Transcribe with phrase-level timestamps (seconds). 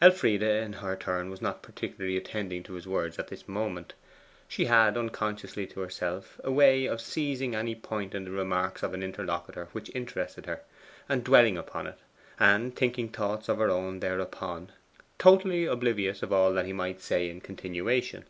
[0.00, 3.92] Elfride, in her turn, was not particularly attending to his words at this moment.
[4.46, 8.94] She had, unconsciously to herself, a way of seizing any point in the remarks of
[8.94, 10.62] an interlocutor which interested her,
[11.08, 11.98] and dwelling upon it,
[12.38, 14.70] and thinking thoughts of her own thereupon,
[15.18, 18.26] totally oblivious of all that he might say in continuation.